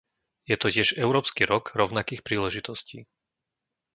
Je 0.51 0.55
to 0.61 0.67
tiež 0.75 0.89
Európsky 1.05 1.41
rok 1.51 1.65
rovnakých 1.81 2.21
príležitostí. 2.27 2.97